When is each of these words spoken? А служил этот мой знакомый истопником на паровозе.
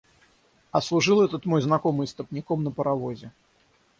А 0.71 0.81
служил 0.81 1.21
этот 1.21 1.45
мой 1.45 1.61
знакомый 1.61 2.05
истопником 2.05 2.63
на 2.63 2.71
паровозе. 2.71 3.31